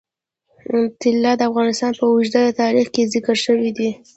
[1.01, 3.89] طلا د افغانستان په اوږده تاریخ کې ذکر شوی دی.